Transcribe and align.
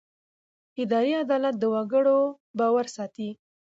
اداري 0.81 1.13
عدالت 1.23 1.55
د 1.59 1.63
وګړو 1.73 2.19
باور 2.57 2.85
ساتي. 2.95 3.29